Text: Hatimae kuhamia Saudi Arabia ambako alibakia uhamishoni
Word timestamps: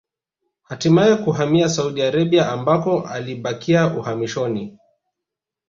Hatimae 0.63 1.15
kuhamia 1.15 1.69
Saudi 1.69 2.01
Arabia 2.01 2.51
ambako 2.51 3.01
alibakia 3.07 3.87
uhamishoni 3.95 4.77